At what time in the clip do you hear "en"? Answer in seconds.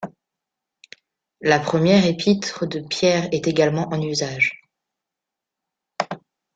3.93-4.01